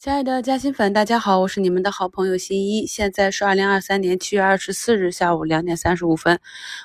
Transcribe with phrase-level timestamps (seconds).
[0.00, 2.86] 亲爱的嘉兴粉，大家好，我是你们的好朋友新一。
[2.86, 6.38] 现在是二零二三年七月二十四日下午两点三十五分。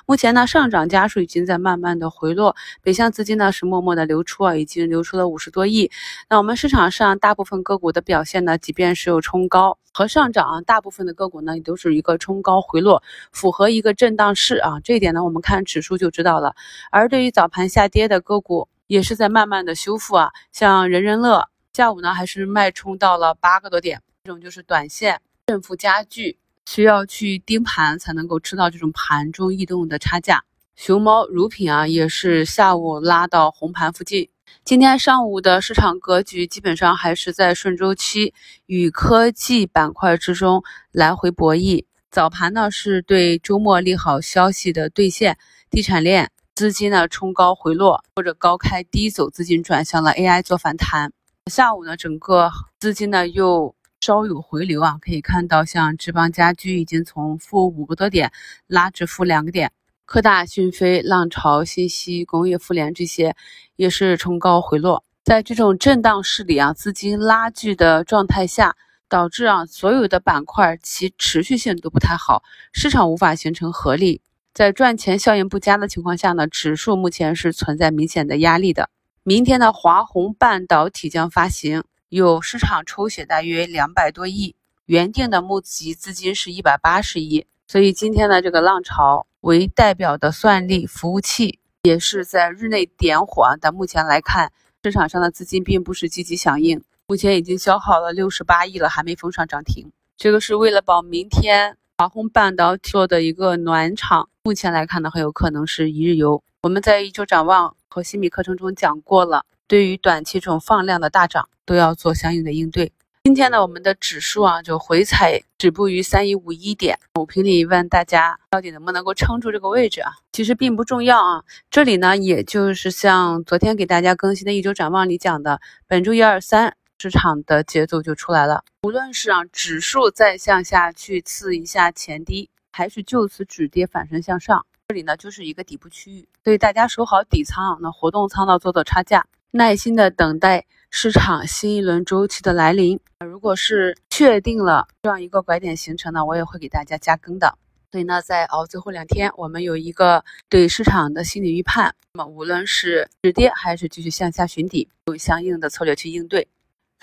[0.04, 5.92] 目前呢，上涨家数已经在慢慢的回落，北向资金呢是默默的流出啊，已经流出了五十多亿。
[6.28, 13.00] 那我们市场上大部分个股的表现呢，即便是有冲高和上涨，大部分的个股呢也都是一个冲高回落，
[13.30, 14.80] 符合一个震荡市啊。
[14.82, 16.56] 这一点呢，我们看指数就知道了。
[16.90, 21.48] 而对于早盘下跌的个股，也是在慢慢的修复啊，像人人乐。
[21.74, 30.44] 下午呢，还是脉冲到了八个多点，这种就是短线振幅加剧，需要去盯盘才能够吃到这种盘中异动的差价。
[30.76, 34.30] 熊猫乳品啊，也是下午拉到红盘附近。
[34.64, 38.32] 今天上午的市场格局基本上还是在顺周期
[38.66, 40.62] 与科技板块之中
[40.92, 41.84] 来回博弈。
[42.08, 45.36] 早盘呢是对周末利好消息的兑现，
[45.70, 51.12] 地产链资金呢冲高回落或者高开低走，资金转向了 AI 做反弹。
[51.50, 58.32] 下午呢，整个资金呢又稍有回流啊，可以看到像智邦家居已经从负五个多点
[58.66, 59.70] 拉至负两个点，
[60.06, 63.36] 科大讯飞、浪潮信息、工业富联这些
[63.76, 65.04] 也是冲高回落。
[65.22, 68.74] 在这种震荡市里啊，资金拉锯的状态下，
[69.10, 72.42] 导致啊所有的板块其持续性都不太好，
[72.72, 74.22] 市场无法形成合力。
[74.54, 78.88] 在赚钱效应不佳的情况下呢，指数目前是存在明显的压力的。
[79.26, 84.54] 明天的华虹半导体将发行，有市场抽血大约两百多亿，
[84.84, 106.42] 原定的募集资金是一百八十亿，所以今天的这个浪潮为代表的算力服务器也是在日内点火，但目前来看，市场上的资金并不是积极响应，目前已经消耗了六十八亿了，还没封上涨停，这个是为了保明天华虹半导体做的一个暖场，目前来看呢，很有可能是一日游。
[106.60, 112.92] 我们在一周展望和新米课程中讲过了，对于短期这种放量的大涨，都要做相应的应对。
[113.22, 116.98] 今天呢，我们的指数啊就回踩止步于三一五一点。
[117.14, 120.10] 我评里问大家，到底能不能够撑住这个位置啊？
[120.32, 121.44] 其实并不重要啊。
[121.70, 128.64] 这里呢，也就是像昨天给大家更新的一周展望里讲的，本周一二三市场的节奏就出来了。
[128.82, 134.66] 无论是啊指数再向下去刺一下前低，还是就此止跌反身向上。
[134.88, 142.98] 这里呢就是一个底部区域，所以大家守好底仓，那活动仓呢做做差价，耐心的等待市场新一轮周期的来临。
[143.24, 147.56] 如果是确定了这样一个拐点形成呢，我也会给大家加更的。
[147.92, 151.94] 所以呢，在熬最后两天，我们有一个对市场的心理预判。
[152.14, 156.48] 那么无论是止跌还是继续向下寻底，有相应的策略去应对。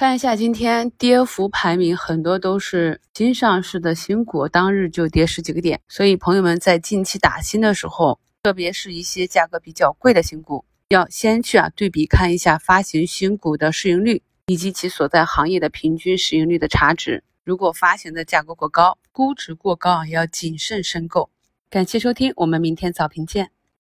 [0.02, 5.80] 看一下今天跌幅排名，很多都是新上市的新股，当日就跌十几个点。
[5.88, 17.24] 所以朋友们在近期打新的时候，特别是一些价格比较贵的新股，要先去啊对比看一下发行新股的市盈率以及其所在行业的平均市盈率的差值。
[17.44, 21.30] 如果发行的价格过高，估值过高啊，要谨慎申购。
[21.70, 23.52] 感谢收听，我们明天早评见。